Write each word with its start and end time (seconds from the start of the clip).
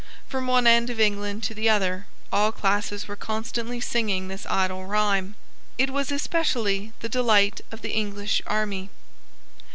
From 0.27 0.47
one 0.47 0.65
end 0.65 0.89
of 0.89 0.99
England 0.99 1.43
to 1.43 1.53
the 1.53 1.69
other 1.69 2.07
all 2.33 2.51
classes 2.51 3.07
were 3.07 3.15
constantly 3.15 3.79
singing 3.79 4.29
this 4.29 4.47
idle 4.47 4.87
rhyme. 4.87 5.35
It 5.77 5.91
was 5.91 6.11
especially 6.11 6.91
the 7.01 7.07
delight 7.07 7.61
of 7.71 7.83
the 7.83 7.91
English 7.91 8.41
army. 8.47 8.89